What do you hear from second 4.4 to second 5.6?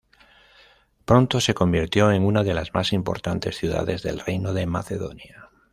de Macedonia.